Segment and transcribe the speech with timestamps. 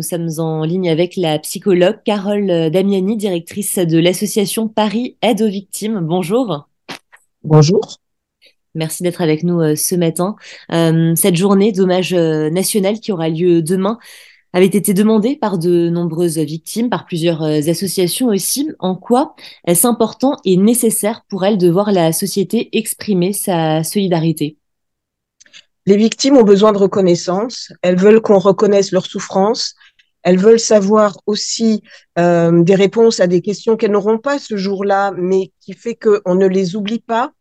[0.00, 5.48] nous sommes en ligne avec la psychologue Carole Damiani, directrice de l'association Paris Aide aux
[5.48, 6.00] victimes.
[6.00, 6.68] Bonjour.
[7.44, 7.98] Bonjour.
[8.74, 10.36] Merci d'être avec nous euh, ce matin.
[10.72, 13.98] Euh, cette journée d'hommage euh, national qui aura lieu demain
[14.54, 18.70] avait été demandée par de nombreuses victimes, par plusieurs associations aussi.
[18.78, 19.36] En quoi
[19.66, 24.56] est-ce important et nécessaire pour elles de voir la société exprimer sa solidarité?
[25.86, 29.74] Les victimes ont besoin de reconnaissance, elles veulent qu'on reconnaisse leur souffrance,
[30.22, 31.82] elles veulent savoir aussi
[32.18, 36.34] euh, des réponses à des questions qu'elles n'auront pas ce jour-là, mais qui fait qu'on
[36.34, 37.32] ne les oublie pas,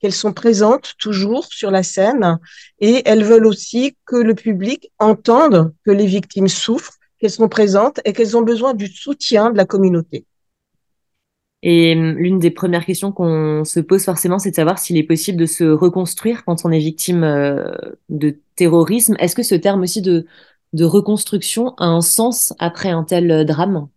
[0.00, 2.38] qu'elles sont présentes toujours sur la scène,
[2.80, 8.00] et elles veulent aussi que le public entende que les victimes souffrent, qu'elles sont présentes
[8.04, 10.26] et qu'elles ont besoin du soutien de la communauté.
[11.62, 15.04] Et hum, l'une des premières questions qu'on se pose forcément, c'est de savoir s'il est
[15.04, 17.70] possible de se reconstruire quand on est victime euh,
[18.08, 19.14] de terrorisme.
[19.20, 20.26] Est-ce que ce terme aussi de,
[20.72, 23.88] de reconstruction a un sens après un tel euh, drame?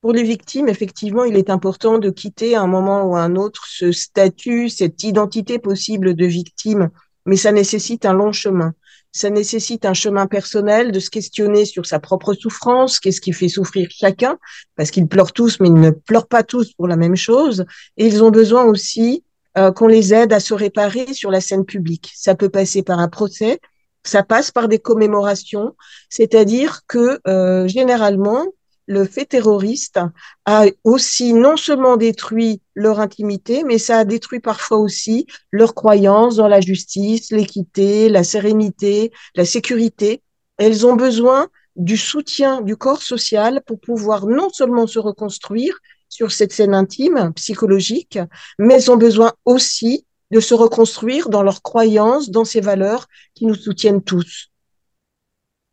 [0.00, 3.36] Pour les victimes, effectivement, il est important de quitter à un moment ou à un
[3.36, 6.90] autre ce statut, cette identité possible de victime,
[7.24, 8.72] mais ça nécessite un long chemin.
[9.12, 13.48] Ça nécessite un chemin personnel de se questionner sur sa propre souffrance, qu'est-ce qui fait
[13.48, 14.38] souffrir chacun,
[14.74, 17.64] parce qu'ils pleurent tous, mais ils ne pleurent pas tous pour la même chose,
[17.96, 19.22] et ils ont besoin aussi
[19.58, 22.10] euh, qu'on les aide à se réparer sur la scène publique.
[22.16, 23.60] Ça peut passer par un procès,
[24.04, 25.74] ça passe par des commémorations,
[26.08, 28.46] c'est-à-dire que euh, généralement,
[28.86, 30.00] le fait terroriste
[30.44, 36.36] a aussi non seulement détruit leur intimité, mais ça a détruit parfois aussi leur croyance
[36.36, 40.22] dans la justice, l'équité, la sérénité, la sécurité.
[40.58, 46.30] Elles ont besoin du soutien du corps social pour pouvoir non seulement se reconstruire sur
[46.30, 48.18] cette scène intime, psychologique,
[48.58, 53.44] mais elles ont besoin aussi de se reconstruire dans leurs croyances, dans ces valeurs qui
[53.44, 54.48] nous soutiennent tous.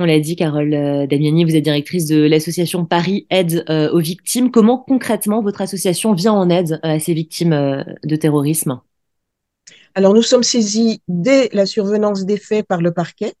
[0.00, 4.00] On l'a dit, Carole euh, Damiani, vous êtes directrice de l'association Paris Aide euh, aux
[4.00, 4.50] victimes.
[4.50, 8.80] Comment concrètement votre association vient en aide euh, à ces victimes de terrorisme?
[9.94, 13.34] Alors nous sommes saisis dès la survenance des faits par le parquet.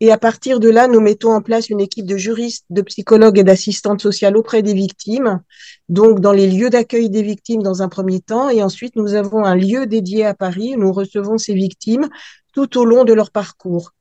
[0.00, 3.38] Et à partir de là, nous mettons en place une équipe de juristes, de psychologues
[3.38, 5.40] et d'assistantes sociales auprès des victimes,
[5.88, 8.48] donc dans les lieux d'accueil des victimes dans un premier temps.
[8.48, 12.08] Et ensuite, nous avons un lieu dédié à Paris où nous recevons ces victimes
[12.52, 13.92] tout au long de leur parcours.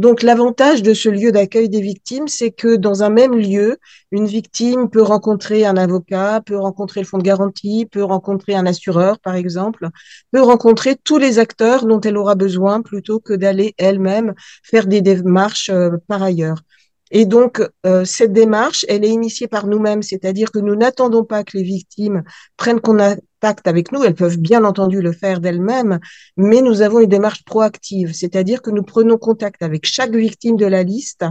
[0.00, 3.76] Donc l'avantage de ce lieu d'accueil des victimes, c'est que dans un même lieu,
[4.12, 8.64] une victime peut rencontrer un avocat, peut rencontrer le fonds de garantie, peut rencontrer un
[8.64, 9.90] assureur, par exemple,
[10.32, 15.02] peut rencontrer tous les acteurs dont elle aura besoin plutôt que d'aller elle-même faire des
[15.02, 16.62] démarches euh, par ailleurs.
[17.10, 21.42] Et donc, euh, cette démarche, elle est initiée par nous-mêmes, c'est-à-dire que nous n'attendons pas
[21.44, 22.22] que les victimes
[22.56, 25.98] prennent contact avec nous, elles peuvent bien entendu le faire d'elles-mêmes,
[26.36, 30.66] mais nous avons une démarche proactive, c'est-à-dire que nous prenons contact avec chaque victime de
[30.66, 31.24] la liste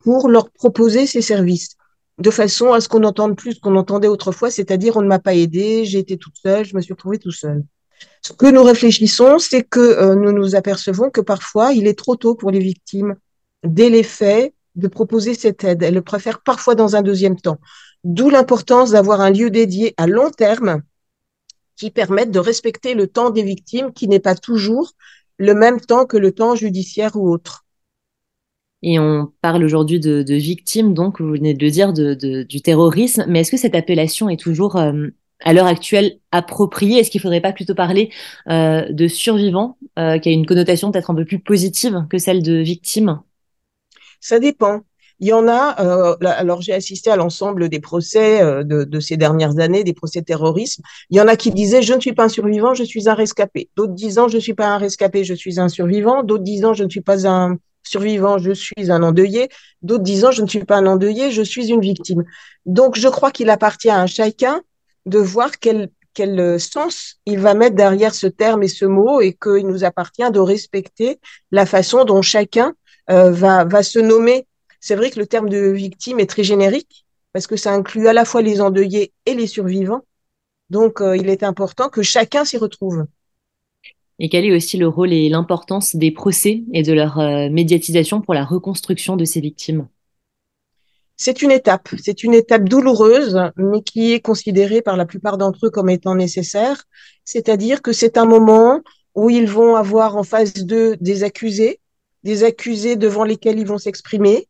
[0.00, 1.76] pour leur proposer ces services
[2.20, 5.34] de façon à ce qu'on entende plus qu'on entendait autrefois, c'est-à-dire on ne m'a pas
[5.34, 7.64] aidé, j'ai été toute seule, je me suis retrouvée tout seul.
[8.22, 12.16] Ce que nous réfléchissons, c'est que euh, nous nous apercevons que parfois il est trop
[12.16, 13.14] tôt pour les victimes.
[13.64, 15.82] Dès les faits, de proposer cette aide.
[15.82, 17.58] Elle le préfère parfois dans un deuxième temps.
[18.04, 20.82] D'où l'importance d'avoir un lieu dédié à long terme
[21.76, 24.92] qui permette de respecter le temps des victimes qui n'est pas toujours
[25.38, 27.64] le même temps que le temps judiciaire ou autre.
[28.82, 33.24] Et on parle aujourd'hui de, victimes, donc vous venez de le dire, de, du terrorisme,
[33.28, 35.08] mais est-ce que cette appellation est toujours euh,
[35.40, 36.98] à l'heure actuelle appropriée?
[36.98, 38.10] Est-ce qu'il ne faudrait pas plutôt parler
[38.48, 42.42] euh, de survivants, euh, qui a une connotation peut-être un peu plus positive que celle
[42.42, 43.20] de victimes?
[44.20, 44.82] Ça dépend.
[45.20, 49.18] Il y en a, euh, alors j'ai assisté à l'ensemble des procès euh, de, ces
[49.18, 50.82] dernières années, des procès terrorisme.
[51.10, 53.14] Il y en a qui disaient je ne suis pas un survivant, je suis un
[53.14, 53.68] rescapé.
[53.76, 56.22] D'autres disant je ne suis pas un rescapé, je suis un survivant.
[56.22, 59.50] D'autres disant je ne suis pas un survivant, je suis un endeuillé.
[59.82, 62.24] D'autres disant je ne suis pas un endeuillé, je suis une victime.
[62.64, 64.62] Donc je crois qu'il appartient à chacun
[65.04, 69.32] de voir quel quel sens il va mettre derrière ce terme et ce mot et
[69.32, 71.20] qu'il nous appartient de respecter
[71.52, 72.74] la façon dont chacun
[73.10, 74.46] euh, va, va se nommer.
[74.80, 78.12] C'est vrai que le terme de victime est très générique parce que ça inclut à
[78.12, 80.04] la fois les endeuillés et les survivants.
[80.68, 83.06] Donc, euh, il est important que chacun s'y retrouve.
[84.18, 88.20] Et quel est aussi le rôle et l'importance des procès et de leur euh, médiatisation
[88.20, 89.88] pour la reconstruction de ces victimes?
[91.16, 95.66] C'est une étape, c'est une étape douloureuse, mais qui est considérée par la plupart d'entre
[95.66, 96.84] eux comme étant nécessaire.
[97.24, 98.80] C'est-à-dire que c'est un moment
[99.14, 101.80] où ils vont avoir en face d'eux des accusés,
[102.22, 104.48] des accusés devant lesquels ils vont s'exprimer.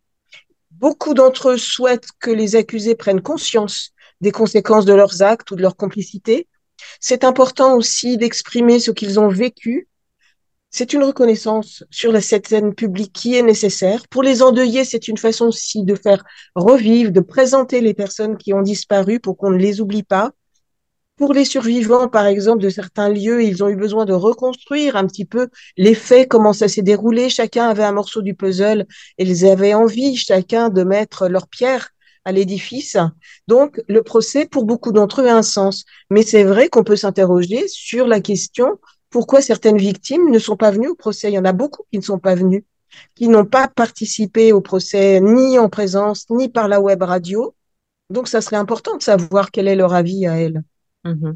[0.71, 3.91] Beaucoup d'entre eux souhaitent que les accusés prennent conscience
[4.21, 6.49] des conséquences de leurs actes ou de leur complicité.
[7.01, 9.89] C'est important aussi d'exprimer ce qu'ils ont vécu
[10.71, 14.07] c'est une reconnaissance sur la scène publique qui est nécessaire.
[14.09, 16.25] Pour les endeuillés, c'est une façon aussi de faire
[16.55, 20.31] revivre, de présenter les personnes qui ont disparu pour qu'on ne les oublie pas.
[21.21, 25.07] Pour les survivants, par exemple, de certains lieux, ils ont eu besoin de reconstruire un
[25.07, 27.29] petit peu les faits, comment ça s'est déroulé.
[27.29, 28.87] Chacun avait un morceau du puzzle
[29.19, 31.91] et ils avaient envie, chacun, de mettre leur pierre
[32.25, 32.97] à l'édifice.
[33.49, 35.85] Donc, le procès, pour beaucoup d'entre eux, a un sens.
[36.09, 38.79] Mais c'est vrai qu'on peut s'interroger sur la question
[39.11, 41.31] pourquoi certaines victimes ne sont pas venues au procès.
[41.31, 42.65] Il y en a beaucoup qui ne sont pas venues,
[43.15, 47.55] qui n'ont pas participé au procès ni en présence, ni par la web radio.
[48.09, 50.63] Donc, ça serait important de savoir quel est leur avis à elles.
[51.05, 51.33] Mmh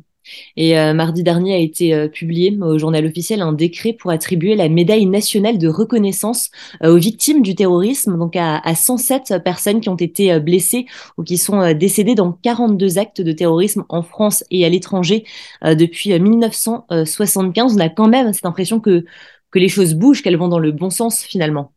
[0.57, 4.57] et euh, mardi dernier a été euh, publié au journal officiel un décret pour attribuer
[4.57, 6.51] la médaille nationale de reconnaissance
[6.83, 10.87] euh, aux victimes du terrorisme, donc à, à, 107 personnes qui ont été blessées
[11.19, 15.25] ou qui sont décédées dans 42 actes de terrorisme en France et à l'étranger
[15.63, 17.77] depuis 1975.
[17.77, 19.05] On a quand même cette impression que,
[19.51, 21.73] que les choses bougent, qu'elles vont dans le bon sens finalement.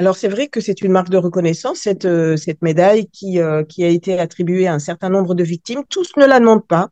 [0.00, 2.08] Alors c'est vrai que c'est une marque de reconnaissance, cette,
[2.38, 3.38] cette médaille qui,
[3.68, 5.82] qui a été attribuée à un certain nombre de victimes.
[5.90, 6.88] Tous ne la demandent pas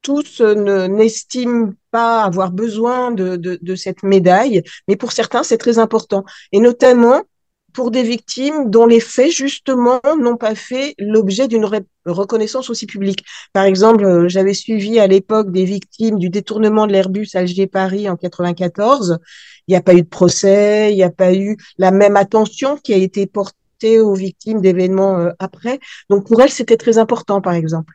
[0.00, 6.24] tous n'estiment pas avoir besoin de, de, cette médaille, mais pour certains, c'est très important.
[6.52, 7.22] Et notamment
[7.72, 11.68] pour des victimes dont les faits, justement, n'ont pas fait l'objet d'une
[12.06, 13.24] reconnaissance aussi publique.
[13.52, 18.16] Par exemple, euh, j'avais suivi à l'époque des victimes du détournement de l'Airbus Alger-Paris en
[18.16, 19.18] 94.
[19.66, 22.76] Il n'y a pas eu de procès, il n'y a pas eu la même attention
[22.76, 25.80] qui a été portée aux victimes d'événements euh, après.
[26.08, 27.92] Donc pour elles, c'était très important, par exemple.